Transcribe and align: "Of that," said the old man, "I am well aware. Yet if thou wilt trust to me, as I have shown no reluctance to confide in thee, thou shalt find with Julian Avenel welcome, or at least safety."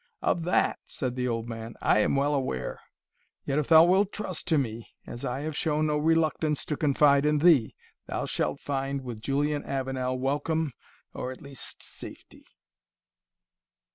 "Of 0.23 0.45
that," 0.45 0.79
said 0.83 1.15
the 1.15 1.27
old 1.27 1.47
man, 1.47 1.75
"I 1.79 1.99
am 1.99 2.15
well 2.15 2.33
aware. 2.33 2.79
Yet 3.45 3.59
if 3.59 3.67
thou 3.67 3.83
wilt 3.85 4.11
trust 4.11 4.47
to 4.47 4.57
me, 4.57 4.89
as 5.05 5.23
I 5.23 5.41
have 5.41 5.55
shown 5.55 5.85
no 5.85 5.99
reluctance 5.99 6.65
to 6.65 6.75
confide 6.75 7.23
in 7.23 7.37
thee, 7.37 7.75
thou 8.07 8.25
shalt 8.25 8.59
find 8.61 9.03
with 9.03 9.21
Julian 9.21 9.63
Avenel 9.63 10.17
welcome, 10.17 10.73
or 11.13 11.29
at 11.29 11.43
least 11.43 11.83
safety." 11.83 12.45